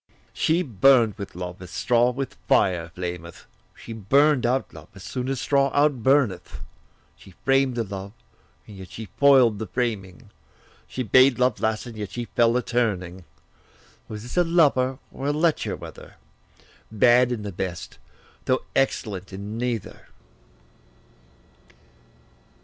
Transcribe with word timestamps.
She 0.33 0.63
burn'd 0.63 1.15
with 1.19 1.35
love, 1.35 1.61
as 1.61 1.69
straw 1.69 2.09
with 2.09 2.33
fire 2.47 2.89
flameth; 2.95 3.45
She 3.75 3.93
burn'd 3.93 4.47
out 4.47 4.73
love, 4.73 4.87
as 4.95 5.03
soon 5.03 5.29
as 5.29 5.39
straw 5.39 5.69
outburneth; 5.75 6.61
She 7.15 7.35
framed 7.45 7.75
the 7.75 7.83
love, 7.83 8.11
and 8.65 8.77
yet 8.77 8.89
she 8.89 9.09
foil'd 9.19 9.59
the 9.59 9.67
framing; 9.67 10.31
She 10.87 11.03
bade 11.03 11.37
love 11.37 11.59
last, 11.59 11.85
and 11.85 11.95
yet 11.95 12.09
she 12.09 12.25
fell 12.25 12.57
a 12.57 12.63
turning. 12.63 13.25
Was 14.07 14.23
this 14.23 14.37
a 14.37 14.43
lover, 14.43 14.97
or 15.11 15.27
a 15.27 15.31
lecher 15.31 15.75
whether? 15.75 16.15
Bad 16.91 17.31
in 17.31 17.43
the 17.43 17.51
best, 17.51 17.99
though 18.45 18.63
excellent 18.75 19.31
in 19.31 19.55
neither. 19.59 20.07